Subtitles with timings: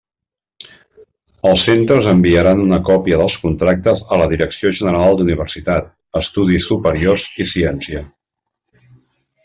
[1.49, 7.51] Els centres enviaran una còpia dels contractes a la Direcció General d'Universitat, Estudis Superiors i
[7.57, 8.07] Ciència.